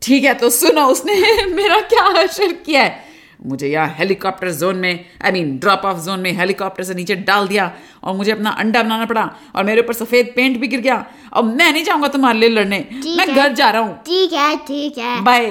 ठीक 0.03 0.25
है 0.25 0.35
तो 0.35 0.51
सुनो 0.51 0.87
उसने 0.87 1.45
मेरा 1.55 1.81
क्या 1.81 2.05
हशर 2.19 2.53
किया 2.53 2.83
है। 2.83 3.09
मुझे 3.47 3.69
यहाँ 3.69 3.95
हेलीकॉप्टर 3.99 4.51
जोन 4.51 4.77
में 4.77 5.05
I 5.25 5.31
mean 5.33 5.57
drop 5.59 5.83
off 5.85 5.99
zone 5.99 6.21
में 6.21 6.31
हेलीकॉप्टर 6.33 6.85
से 6.85 6.95
नीचे 6.95 7.15
डाल 7.29 7.49
दिया 7.49 7.71
और 8.05 8.15
मुझे 8.17 8.33
अपना 8.33 8.51
अंडा 8.51 8.83
बनाना 8.83 9.05
पड़ा 9.05 9.23
और 9.57 9.65
मेरे 9.65 9.81
ऊपर 9.81 9.93
सफ़ेद 9.93 10.33
पेंट 10.37 10.59
भी 10.61 10.69
गिर 10.69 10.81
गया। 10.81 11.05
और 11.33 11.43
मैं 11.43 11.73
नहीं 11.73 11.85
जाऊँगा 11.85 12.09
तुम्हारे 12.09 12.39
लिए 12.39 12.49
लड़ने। 12.49 12.79
मैं 13.17 13.35
घर 13.35 13.53
जा 13.53 13.71
रहा 13.71 13.83
हूँ। 13.83 13.97
ठीक 14.07 14.33
है 14.33 14.57
ठीक 14.57 14.99
है। 14.99 15.21
बाय 15.21 15.47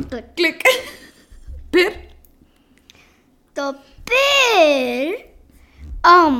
क्लिक 0.00 0.62
फिर 1.74 1.90
तो 3.56 3.70
फिर 4.08 5.32
um 6.06 6.34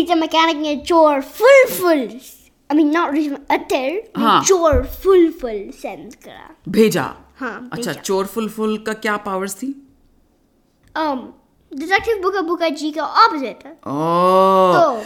रीटा 0.00 0.14
मैकेनिक 0.14 0.56
ने 0.56 0.74
चोर 0.88 1.20
full 1.20 1.64
full 1.70 1.98
I 2.70 2.76
mean 2.76 2.90
not 2.90 3.12
Rita 3.14 3.54
Atar 3.54 4.20
हाँ। 4.20 4.42
चोर 4.44 4.82
फुल 5.02 5.30
फुल 5.40 5.58
सेंड 5.76 6.14
करा 6.24 6.54
भेजा। 6.68 7.02
हाँ 7.40 7.56
अच्छा 7.72 7.76
भेजा। 7.76 7.92
चोर 8.00 8.26
फुल 8.26 8.48
फुल 8.48 8.76
का 8.86 8.92
क्या 9.04 9.16
पावर्स 9.26 9.54
थी? 9.56 9.68
Um 10.94 11.18
डिटेक्टिव 11.72 12.22
बुका 12.22 12.40
बुका 12.42 12.68
जी 12.78 12.90
का 12.90 13.04
ऑपोजिट 13.24 13.66
है 13.66 13.72
ओ 13.72 13.92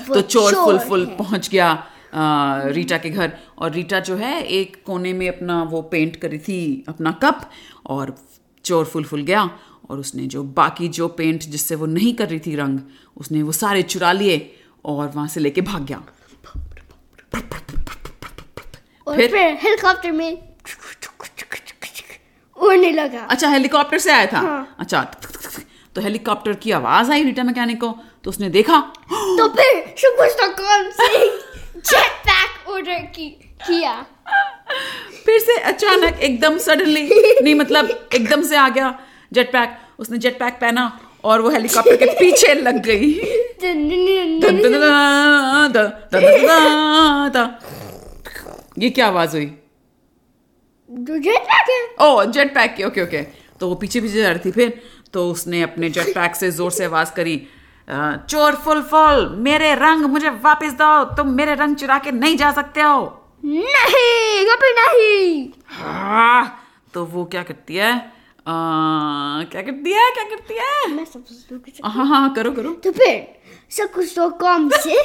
वो 0.09 0.15
तो 0.15 0.21
चोर 0.21 0.55
फुल 0.55 0.79
फुल 0.89 1.05
पहुँच 1.19 1.49
गया 1.51 1.71
अ, 1.73 2.69
रीटा 2.73 2.99
के 2.99 3.11
घर। 3.11 3.33
और 3.59 3.71
रीटा 3.73 4.01
जो 4.01 4.17
है 4.17 4.43
एक 4.43 4.83
कोने 4.87 5.13
में 5.13 5.29
अपना 5.29 5.63
वो 5.71 5.83
पेंट 5.93 6.17
करी 6.17 6.39
थी 6.39 6.59
अपना 6.89 7.11
कप 7.25 7.41
और 7.87 8.15
चोर 8.65 8.85
फुल 8.85 9.05
फुल 9.05 9.23
गया। 9.23 9.49
और 9.91 9.99
उसने 9.99 10.27
जो 10.27 10.43
बाकी 10.59 10.89
जो 10.89 11.09
पेंट 11.17 11.43
जिससे 11.45 11.75
वो 11.75 11.87
नहीं 11.87 12.13
कर 12.15 12.29
रही 12.29 12.39
थी 12.41 12.55
रंग 12.57 12.79
उसने 13.17 13.43
वो 13.43 13.53
सारे 13.53 13.83
चुरा 13.85 14.13
लिए। 14.13 14.37
और 14.85 15.09
वहाँ 15.09 15.29
से 15.29 15.41
लेके 15.41 15.61
भाग 15.61 15.83
गया। 15.83 16.03
और 19.07 19.17
फिर? 19.17 19.31
फिर 19.31 19.59
हेलीकॉप्टर 19.63 20.13
में 20.13 20.55
उड़ने 22.57 22.91
लगा। 22.93 23.21
अच्छा 23.31 23.49
हेलीकॉप्टर 23.49 23.99
से 23.99 24.13
आया 24.13 24.27
था? 24.27 24.39
हाँ। 24.39 24.77
अच्छा 24.79 25.03
तो 25.95 26.01
हेलीकॉप्टर 26.01 26.53
की 26.53 26.71
आवाज़ 26.73 27.11
आई 27.13 27.23
रीटा 27.23 27.43
मैकेनिक 27.43 27.81
को 27.81 27.89
तो 28.25 28.31
उसने 28.31 28.49
देखा 28.51 28.81
तो 29.11 29.49
फिर 29.49 29.95
सुपरस्टार 29.99 30.91
से 30.91 31.09
जेट 31.81 32.13
पैक 32.27 32.69
ऑर्डर 32.69 32.99
की 33.15 33.29
किया। 33.67 33.95
फिर 35.27 35.39
से 35.41 35.59
अचानक 35.63 36.19
एकदम 36.21 36.59
सडनली 36.59 37.09
नहीं 37.43 37.55
मतलब 37.55 37.91
एकदम 38.15 38.43
से 38.43 38.57
आ 38.57 38.69
गया 38.69 38.99
जेट 39.33 39.53
पैक 39.53 39.79
उसने 39.99 40.19
जेट 40.19 40.39
पैक 40.39 40.55
पहना 40.55 40.87
और 41.25 41.41
वो 41.43 41.51
हेलीकॉप्टर 41.51 41.97
के 41.97 42.07
पीछे 42.19 42.55
लग 42.55 42.83
गई। 42.87 43.09
ये 48.79 48.91
क्या 48.91 49.07
आवाज़ 49.07 49.37
हुई? 49.37 49.47
जेट 50.91 51.43
पैक 51.51 52.01
ओ 52.03 52.25
जेट 52.25 52.55
पैक 52.55 52.75
की 52.77 52.85
ओके 52.85 53.03
ओके 53.03 53.23
तो 53.61 53.69
वो 53.69 53.75
पीछे 53.75 54.01
पीछे 54.01 54.23
जा 54.23 54.31
रही 54.31 54.39
थी 54.45 54.51
फिर 54.53 54.81
तो 55.13 55.31
उसने 55.31 55.63
अपने 55.63 55.91
जेट 55.91 56.15
पैक 56.15 56.35
से 56.35 56.51
ज़ोर 56.51 56.71
से 56.71 56.85
आवाज़ 56.85 57.13
करी 57.13 57.37
चोर 58.29 58.55
फुल 58.65 58.83
फॉल 58.83 59.29
मेरे 59.39 59.75
रंग 59.75 60.05
मुझे 60.07 60.29
वापस 60.45 60.73
दो 60.73 61.05
तुम 61.17 61.29
मेरे 61.35 61.55
रंग 61.55 61.77
चुरा 61.77 61.99
के 61.99 62.11
नहीं 62.13 62.37
जा 62.37 62.51
सकते 62.53 62.81
हो। 62.81 62.99
नहीं 63.45 64.45
नहीं। 64.47 65.49
हाँ 65.67 66.61
तो 66.95 67.05
वो 67.05 67.25
क्या 67.25 67.43
करती 67.43 67.77
है? 67.77 68.14
क्या 68.47 69.63
करती 69.63 69.93
है? 69.93 70.11
क्या 70.15 70.25
करती 70.25 70.55
है? 70.55 70.89
मैं 70.95 71.05
सब 71.05 71.25
सोचूं 71.25 71.91
हाँ 71.91 72.07
हाँ 72.07 72.33
करो 72.35 72.53
करो। 72.53 72.73
तो 72.85 72.91
फिर 72.93 73.27
सब 73.71 73.93
कुछ 73.93 74.13
तो 74.17 74.29
कम 74.43 74.69
से 74.77 74.99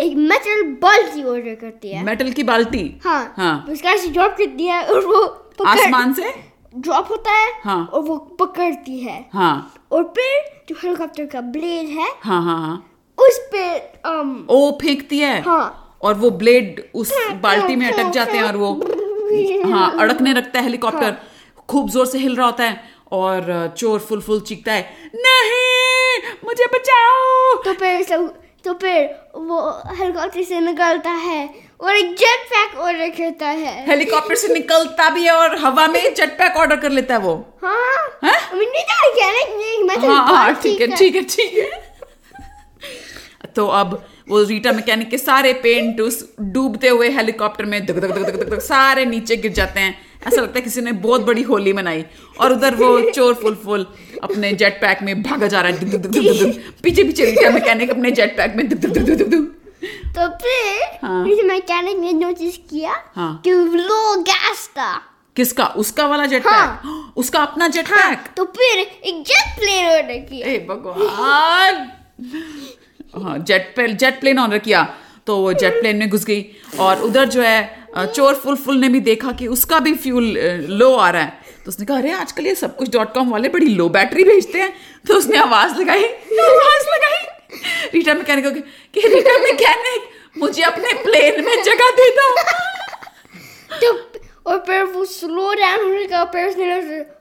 एक 0.00 0.16
मेटल 0.16 0.62
बाल्टी 0.82 1.22
ऑर्डर 1.24 1.54
करती 1.54 1.90
है। 1.90 2.04
मेटल 2.04 2.30
की 2.32 2.42
बाल्टी? 2.42 3.00
हाँ 3.04 3.34
हाँ। 3.36 3.66
उसका 3.70 3.96
से 3.96 4.08
ड्रॉप 4.08 4.34
करती 4.38 4.66
है 4.66 4.82
और 4.84 5.04
वो 5.06 5.22
आसमान 5.66 6.12
से? 6.14 6.34
ड्रॉप 6.76 7.10
होता 7.10 7.32
है 7.32 7.52
हाँ। 7.64 7.84
और 7.86 8.02
वो 8.02 8.16
पकड़ती 8.40 8.98
है। 9.00 9.18
हाँ। 9.32 9.72
और 9.92 10.02
फिर 10.16 10.44
जो 10.68 10.76
हेलीकॉप्टर 10.82 11.26
का 11.26 11.40
ब्लेड 11.40 11.88
है 11.98 12.08
हाँ 12.22 12.42
हाँ 12.42 12.58
हाँ। 12.60 12.76
उस 13.18 13.38
पे 13.52 13.64
um, 14.08 14.34
ओ 14.48 14.70
फेंकती 14.82 15.18
है? 15.18 15.40
हाँ। 15.42 15.98
और 16.02 16.14
वो 16.14 16.30
ब्लेड 16.30 16.88
उस 16.94 17.12
बाल्टी 17.42 17.76
में 17.76 17.86
अटक 17.92 18.10
जाते 18.12 18.36
हैं। 18.36 18.44
और 18.44 18.56
वो 18.56 18.72
हाँ 19.72 19.90
अड़कने 20.00 20.32
लगता 20.34 20.58
है 20.58 20.64
हेलीकॉप्टर 20.64 21.16
खूब 21.68 21.90
ज़ोर 21.90 22.06
से 22.06 22.18
हिल 22.18 22.36
रहा 22.36 22.46
होता 22.46 22.64
है 22.64 22.80
और 23.12 23.74
चोर 23.78 23.98
फुल 24.00 24.20
फुल 24.22 24.40
चीखता 24.40 24.72
है 24.72 25.10
नहीं 25.16 26.32
मुझे 26.44 26.66
बचाओ! 26.74 27.54
तो 27.64 27.72
फिर 27.72 28.02
सब 28.02 28.34
तो 28.64 28.72
फिर 28.74 29.04
वो 29.36 29.58
हेलीकॉप्टर 29.98 30.42
से 30.42 30.60
निकलता 30.60 31.10
है 31.10 31.48
और 31.80 31.96
एक 31.96 32.14
जेट 32.18 32.46
पैक 32.52 32.76
ऑर्डर 32.80 33.08
करता 33.16 33.46
है। 33.48 33.84
हेलीकॉप्टर 33.86 34.34
से 34.34 34.52
निकलता 34.54 35.08
भी 35.10 35.24
है 35.24 35.32
और 35.32 35.56
हवा 35.58 35.86
में 35.86 36.00
जेट 36.14 36.30
पैक 36.38 36.56
ऑर्डर 36.56 36.76
कर 36.80 36.90
लेता 36.90 37.14
है 37.14 37.20
वो। 37.20 37.34
हाँ। 37.62 38.06
हैं? 38.24 39.82
मैं 39.84 39.96
हाँ 40.06 40.26
हाँ 40.26 40.54
ठीक 40.62 40.80
है 40.80 40.96
ठीक 40.96 41.16
है 41.16 41.22
ठीक 41.22 41.58
है। 41.58 41.70
तो 43.56 43.66
अब 43.80 44.02
वो 44.28 44.42
रीटा 44.42 44.72
मैकेनिक 44.72 45.08
के 45.10 45.18
सारे 45.18 45.52
पेंट 45.62 46.00
उस 46.00 46.24
डूबते 46.54 46.88
हुए 46.88 47.08
हेलीकॉप्टर 47.16 47.64
में 47.64 47.84
धक 47.86 47.98
धक 47.98 48.10
धक 48.10 48.22
धक 48.22 48.36
धक 48.36 48.48
धक 48.50 48.60
सारे 48.62 49.04
नीचे 49.04 49.36
गिर 49.36 49.52
जाते 49.52 49.80
हैं 49.80 49.94
ऐसा 50.26 50.40
लगता 50.40 50.58
है 50.58 50.62
किसी 50.62 50.80
ने 50.80 50.92
बहुत 51.04 51.20
बड़ी 51.26 51.42
होली 51.42 51.72
मनाई 51.72 52.04
और 52.40 52.52
उधर 52.52 52.74
वो 52.74 52.88
चोर 53.10 53.34
फुल 53.42 53.54
फुल 53.64 53.86
अपने 54.22 54.52
जेट 54.62 54.80
पैक 54.80 55.02
में 55.02 55.22
भागा 55.22 55.46
जा 55.46 55.60
रहा 55.60 55.72
है 55.72 55.78
धक 55.80 55.96
धक 55.96 56.06
धक 56.06 56.10
धक 56.12 56.42
धक। 56.42 56.82
पीछे 56.82 57.04
पीछे 57.04 57.24
रीटा 57.24 57.50
मैकेनिक 57.50 57.90
अपने 57.90 58.10
जेट 58.10 58.36
पैक 58.36 58.56
में 58.56 58.68
धक 58.68 58.76
धक 58.76 58.98
धक 58.98 59.14
धक 59.14 59.28
धक 59.28 59.52
तो 60.16 60.28
फिर 60.42 60.98
हाँ। 61.02 61.24
मैकेनिक 61.24 61.98
ने 61.98 62.12
नोटिस 62.12 62.56
किया 62.70 62.94
हाँ। 63.16 63.40
कि 63.44 63.50
लो 63.50 64.16
गैस 64.22 64.68
था 64.78 64.92
किसका 65.36 65.66
उसका 65.76 66.06
वाला 66.06 66.26
जेट 66.26 66.46
हाँ। 66.46 66.66
पैक 66.66 67.18
उसका 67.18 67.42
अपना 67.42 67.68
जेट 67.68 67.88
हाँ, 67.90 68.10
पैक 68.10 68.32
तो 68.36 68.44
फिर 68.56 68.78
एक 68.78 69.22
जेट 69.22 69.58
प्लेन 69.58 69.86
ऑर्डर 69.88 70.18
किया 70.30 70.48
ए 70.48 70.58
भगवान 70.68 71.88
हाँ 73.22 73.38
जेट 73.38 73.72
पे 73.76 73.88
जेट 73.94 74.20
प्लेन 74.20 74.38
ऑर्डर 74.38 74.58
किया 74.58 74.82
तो 75.26 75.36
वो 75.36 75.52
जेट 75.52 75.80
प्लेन 75.80 75.96
में 75.96 76.08
घुस 76.08 76.24
गई 76.24 76.44
और 76.80 77.02
उधर 77.02 77.24
जो 77.28 77.42
है 77.42 77.86
चोर 77.96 78.34
फुल 78.34 78.56
फुल 78.56 78.76
ने 78.76 78.88
भी 78.88 79.00
देखा 79.00 79.32
कि 79.32 79.46
उसका 79.48 79.78
भी 79.78 79.94
फ्यूल 79.94 80.24
लो 80.70 80.92
आ 80.94 81.08
रहा 81.10 81.22
है। 81.22 81.44
तो 81.64 81.68
उसने 81.68 81.86
कहा 81.86 81.96
अरे 81.98 82.12
आजकल 82.12 82.46
ये 82.46 82.54
सब 82.54 82.76
कुछ 82.76 82.90
डॉट 82.92 83.12
कॉम 83.14 83.30
वाले 83.30 83.48
बड़ी 83.48 83.66
लो 83.68 83.88
बैटरी 83.88 84.24
भेजते 84.24 84.58
हैं। 84.60 84.72
तो 85.08 85.14
उसने 85.14 85.38
आवाज़ 85.38 85.78
लगाई 85.80 86.04
आवाज़ 86.04 86.88
लगाई। 86.88 87.20
रीटा 87.94 88.14
मैकेनिक 88.14 88.44
को 88.44 88.50
कि 88.50 88.60
कि 88.94 89.08
रीटा 89.08 89.38
मैकेनिक 89.38 90.08
मुझे 90.38 90.62
अपने 90.62 90.92
प्लेन 91.02 91.44
में 91.44 91.62
जगह 91.62 91.90
दे 92.00 92.10
दो। 92.18 92.26
तो 93.80 93.92
और 94.50 94.58
फिर 94.66 94.82
वो 94.84 95.04
स्लो 95.04 95.52
डाउन 95.54 95.84
होने 95.84 96.04
का 96.06 96.24
फिर 96.32 96.48
उसने 96.48 96.72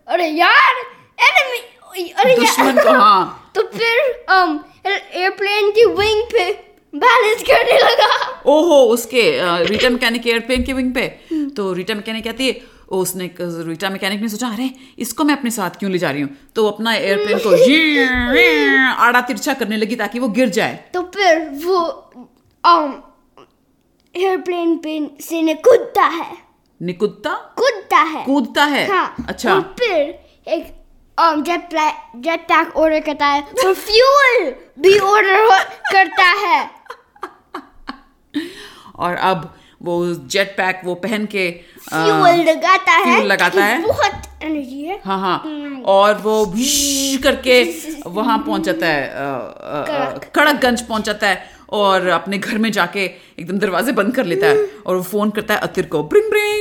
अरे 0.08 0.28
यार 0.28 0.84
एनिमी 1.20 2.10
अरे 2.12 2.36
दुश्मन 2.36 2.84
को 2.84 2.92
हाँ। 2.92 3.52
तो 3.56 3.62
फिर 3.76 4.00
um 4.34 4.58
एयरप्लेन 4.86 5.72
की 5.72 5.86
विंग 5.86 6.24
पे 6.32 6.52
बैलेंस 6.94 7.44
करने 7.44 7.80
लगा। 7.80 8.08
ओहो 8.46 8.82
उसके 8.94 9.22
रीटा 9.66 9.90
मैकेनिक 9.90 10.28
एयरप्लेन 10.28 10.64
के 10.64 10.74
विंग 10.74 10.94
पे। 10.94 11.08
तो 11.56 11.74
रीटा 11.74 11.94
मैकेनिक 11.94 12.24
कहती 12.24 12.48
है 12.48 12.62
ओ, 12.92 12.98
उसने 12.98 13.30
रीटा 13.40 13.90
मैकेनिक 13.90 14.22
ने 14.22 14.30
सोचा 14.30 14.48
अरे 14.48 14.70
इसको 15.00 15.24
मैं 15.24 15.36
अपने 15.38 15.52
साथ 15.52 15.70
क्यों 15.70 15.92
ले 15.92 15.98
जा 15.98 16.12
रही 16.12 16.22
हूँ? 16.22 16.30
तो 16.56 16.68
अपना 16.68 16.94
एयरप्लेन 16.96 17.40
को 17.40 17.50
आड़ा 19.06 19.22
तिरछा 19.22 19.54
करने 19.54 19.78
लगी 19.78 19.96
ताकि 19.96 20.20
वो 20.20 20.28
गिर 20.30 20.50
जाए। 20.50 20.80
तो 20.94 21.02
फिर 21.16 21.40
वो 21.66 21.80
um 22.64 22.94
एयरप्लेन 24.16 24.78
पे 24.78 25.00
से 25.22 25.42
ने 25.42 25.54
कूदता 25.54 26.06
है। 26.06 26.32
निकुत्ता 26.82 27.34
कूदता 27.58 27.98
है। 27.98 28.26
कूदता 28.26 28.64
है? 28.66 28.88
हाँ 28.88 29.16
अच्छा। 29.28 29.54
और 29.54 29.62
फिर 29.80 30.00
एक 30.48 30.85
um, 31.18 31.44
jet 31.46 31.70
jet 32.24 32.42
pack 32.48 32.76
order 32.78 33.00
करता 33.02 33.26
है 33.26 33.42
और 33.42 33.74
फ्यूल 33.74 34.54
भी 34.80 34.98
ऑर्डर 35.00 35.38
करता 35.92 36.24
है। 36.24 36.70
और 38.96 39.16
अब 39.16 39.54
वो 39.82 39.94
जेट 40.34 40.50
पैक 40.58 40.82
वो 40.86 40.94
पहन 40.96 41.26
के 41.26 41.50
फ्यूल 41.90 42.42
लगाता 42.50 42.92
है 42.92 43.04
फ्यूल 43.06 43.28
लगाता 43.28 43.64
है। 43.64 43.82
बहुत 43.82 44.44
एनर्जी 44.44 44.84
है। 44.84 45.00
हाँ 45.06 45.20
हाँ। 45.20 45.38
और 45.86 46.16
वो 46.18 46.46
करके 47.24 47.64
वहाँ 48.08 48.38
पहुँच 48.38 48.62
जाता 48.62 48.88
है 48.88 49.02
कड़क। 49.90 50.32
कड़कगंज 50.36 50.82
पहुँच 50.82 51.04
जाता 51.04 51.28
है 51.28 51.38
और 51.74 52.08
अपने 52.08 52.38
घर 52.38 52.58
में 52.58 52.72
जाके 52.72 53.04
एकदम 53.40 53.58
दरवाजे 53.60 53.92
बंद 53.92 54.16
कर 54.16 54.26
लेता 54.26 54.48
है 54.48 54.56
और 54.86 54.96
वो 54.96 55.04
फ़ोन 55.04 55.30
करता 55.30 55.54
है 55.54 55.60
अतिर 55.60 55.86
को 55.86 56.04
ब्रिंग 56.04 56.30
ब्रिंग! 56.30 56.55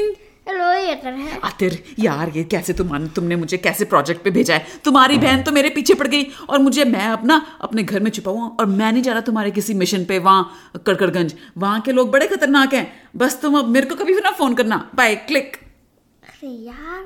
कर 0.96 1.12
है। 1.12 1.38
आतिर 1.40 1.78
यार 1.98 2.32
ये 2.36 2.44
कैसे 2.46 2.72
तुम 2.72 3.06
तुमने 3.08 3.36
मुझे 3.36 3.56
कैसे 3.58 3.84
प्रोजेक्ट 3.84 4.22
पे 4.24 4.30
भेजा 4.30 4.54
है? 4.54 4.66
तुम्हारी 4.84 5.18
बहन 5.18 5.42
तो 5.42 5.52
मेरे 5.52 5.68
पीछे 5.70 5.94
पड़ 5.94 6.06
गई 6.08 6.26
और 6.48 6.58
मुझे 6.58 6.84
मैं 6.86 7.06
अपना 7.08 7.40
अपने 7.60 7.82
घर 7.82 8.00
में 8.00 8.10
छुपा 8.10 8.30
हुआ 8.30 8.46
और 8.50 8.66
मैं 8.68 8.92
नहीं 8.92 9.02
जा 9.02 9.12
रहा 9.12 9.20
तुम्हारे 9.22 9.50
किसी 9.50 9.74
मिशन 9.74 10.04
पे 10.04 10.18
वहाँ 10.20 10.80
कड़कड़गंज। 10.86 11.34
वहाँ 11.58 11.80
के 11.80 11.92
लोग 11.92 12.10
बड़े 12.12 12.26
खतरनाक 12.26 12.74
हैं। 12.74 12.86
बस 13.16 13.40
तुम 13.42 13.58
अब 13.58 13.68
मेरे 13.68 13.86
को 13.86 13.94
कभी 13.94 14.14
भी 14.14 14.20
ना 14.20 14.30
फ़ोन 14.32 14.54
करना। 14.54 14.76
बाय 14.94 15.14
क्लिक 15.28 15.56
अरे 16.22 16.48
यार 16.48 17.04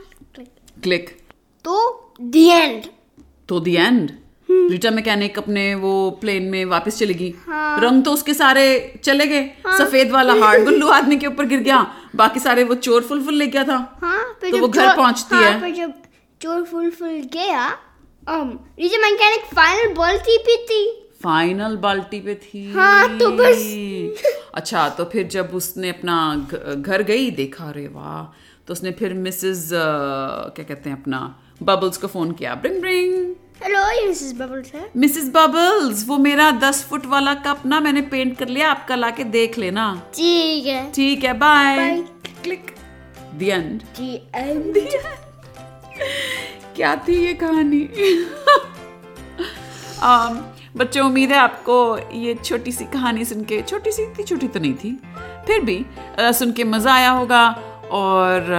क्लिक 0.82 1.16
तो 1.64 1.76
दी 2.22 2.46
एंड 2.48 2.82
तो 3.48 3.60
दी 3.60 3.74
एंड 3.76 4.10
रीटा 4.48 4.90
मैकेनिक 4.90 5.38
अपने 5.38 5.74
वो 5.74 5.90
प्लेन 6.20 6.42
में 6.42 6.64
वापस 6.66 6.98
चली 6.98 7.14
गई। 7.14 7.32
रंग 7.82 8.02
तो 8.04 8.12
उसके 8.12 8.34
सारे 8.34 8.64
चले 9.04 9.26
गए। 9.26 9.40
हाँ। 9.66 9.76
सफ़ेद 9.78 10.10
वाला 10.10 10.34
हार्ड 10.34 10.64
गुल्लू 10.64 10.88
आदमी 10.88 11.16
के 11.16 11.26
ऊपर 11.26 11.44
गिर 11.46 11.60
गया। 11.60 11.80
बाकी 12.16 12.40
सारे 12.40 12.64
वो 12.64 12.74
चोर 12.74 13.02
फुल 13.02 13.22
फुल 13.24 13.34
ले 13.34 13.46
गया 13.46 13.64
था 13.64 13.76
हाँ 14.02 14.22
फिर 14.40 14.50
तो 14.50 14.58
वो 14.58 14.68
घर 14.68 14.96
पहुँचती 14.96 15.34
हाँ, 15.34 15.50
है। 15.50 15.72
जब 15.72 15.92
चोर 16.40 16.62
फुल 16.64 16.90
फुल 16.90 17.20
गया 17.32 17.68
um, 18.22 18.50
रीजा 18.78 18.98
मैकेनिक 18.98 19.44
फाइनल 19.54 19.94
बाल्टी 19.94 20.38
पे 20.46 20.56
थी 20.64 20.82
फाइनल 21.22 21.76
बाल्टी 21.76 22.20
पे 22.20 22.34
थी 22.34 22.70
हाँ, 22.72 23.18
तो 23.18 23.30
बस। 23.30 23.62
अच्छा 24.54 24.88
तो 24.88 25.04
फिर 25.04 25.26
जब 25.28 25.50
उसने 25.54 25.88
अपना 25.88 26.16
घर 26.76 27.02
गई 27.02 27.30
देखा 27.30 27.64
अरे 27.64 27.86
वाह 27.88 28.22
तो 28.66 28.72
उसने 28.72 28.90
फिर 28.92 29.14
मिसेस 29.14 29.68
क्या 29.72 30.64
कहते 30.64 30.90
हैं 30.90 31.00
अपना 31.00 31.20
बबल्स 31.62 31.96
को 31.96 32.06
फ़ोन 32.06 32.32
किया। 32.32 32.54
ब्रिंग 32.54 32.80
ब्रिंग 32.80 33.34
हेलो 33.62 33.80
ये 33.92 34.06
मिसेस 34.08 34.32
बबल्स 34.32 34.72
है। 34.74 34.88
मिसेस 34.96 35.28
बबल्स 35.34 36.04
वो 36.08 36.18
मेरा 36.18 36.50
दस 36.60 36.82
फुट 36.90 37.06
वाला 37.06 37.34
कप 37.46 37.62
ना 37.66 37.80
मैंने 37.80 38.02
पेंट 38.10 38.36
कर 38.38 38.48
लिया 38.48 38.70
आपका 38.70 38.94
लाके 38.96 39.24
देख 39.26 39.58
लेना। 39.58 39.86
ठीक 40.14 40.66
है। 40.66 40.90
ठीक 40.92 41.24
है 41.24 41.32
बाय 41.38 42.04
क्लिक 42.42 42.74
द 43.34 43.42
एंड 43.42 43.82
क्या 46.76 46.94
थी 47.08 47.14
ये 47.24 47.32
कहानी? 47.34 47.82
Um, 50.00 50.36
बच्चों 50.76 51.04
उम्मीद 51.06 51.32
है 51.32 51.38
आपको 51.38 51.76
ये 52.14 52.34
छोटी 52.34 52.72
सी 52.72 52.84
कहानी 52.84 53.24
सुन 53.24 53.44
के 53.44 53.60
छोटी 53.62 53.92
सी 53.92 54.02
इतनी 54.02 54.24
छोटी 54.24 54.48
तो 54.48 54.60
नहीं 54.60 54.74
थी। 54.74 54.90
फिर 55.46 55.60
भी 55.60 55.84
सुन 56.18 56.52
के 56.52 56.64
मज़ा 56.64 56.94
आया 56.94 57.10
होगा। 57.10 57.40
और 57.90 58.52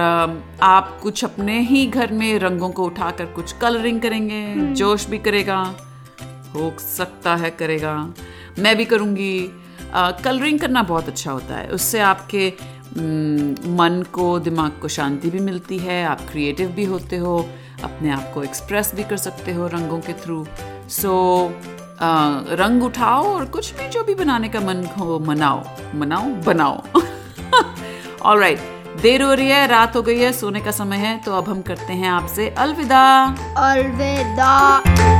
आप 0.62 1.00
कुछ 1.02 1.24
अपने 1.24 1.60
ही 1.60 1.86
घर 1.86 2.12
में 2.12 2.38
रंगों 2.38 2.70
को 2.70 2.84
उठाकर 2.84 3.26
कुछ 3.26 3.52
कलरिंग 3.52 4.00
करेंगे 4.00 4.56
जोश 4.56 5.06
भी 5.06 5.18
करेगा 5.18 5.74
हो 6.54 6.72
सकता 6.78 7.36
है 7.36 7.50
करेगा। 7.50 8.12
मैं 8.58 8.76
भी 8.76 8.84
करूँगी। 8.84 9.50
कलरिंग 9.94 10.60
करना 10.60 10.82
बहुत 10.82 11.08
अच्छा 11.08 11.32
होता 11.32 11.54
है। 11.54 11.68
उससे 11.68 12.00
आपके 12.00 12.52
हम्म, 12.98 13.50
मन 13.76 14.04
को 14.12 14.38
दिमाग 14.38 14.70
को 14.82 14.88
शांति 14.88 15.30
भी 15.30 15.38
मिलती 15.38 15.78
है 15.78 16.06
आप 16.06 16.20
क्रिएटिव 16.20 16.68
भी 16.68 16.84
होते 16.84 17.16
हो 17.16 17.48
अपने 17.84 18.10
आप 18.10 18.30
को 18.34 18.42
एक्सप्रेस 18.42 18.94
भी 18.94 19.04
कर 19.04 19.16
सकते 19.16 19.52
हो 19.52 19.66
रंगों 19.66 20.00
के 20.00 20.12
थ्रू 20.12 20.46
सो 20.88 21.46
so, 21.48 21.70
रंग 22.52 22.82
उठाओ 22.82 23.24
और 23.24 23.44
कुछ 23.44 23.74
भी 23.74 23.88
जो 23.88 24.04
भी 24.04 24.14
बनाने 24.14 24.48
का 24.48 24.60
मन 24.60 24.84
हो 24.86 25.18
मनाओ 25.18 25.62
मनाओ 25.94 26.24
बनाओ। 26.24 26.82
ऑल 28.22 28.40
राइट 28.40 28.79
देर 28.96 29.22
हो 29.22 29.32
रही 29.34 29.48
है, 29.48 29.66
रात 29.66 29.96
हो 29.96 30.02
गई 30.02 30.18
है, 30.18 30.32
सोने 30.32 30.60
का 30.60 30.70
समय 30.70 30.96
है 30.96 31.16
तो 31.18 31.32
अब 31.32 31.48
हम 31.48 31.62
करते 31.62 31.92
हैं 31.92 32.08
आपसे 32.08 32.48
अलविदा। 32.58 33.02
अलविदा। 33.56 35.19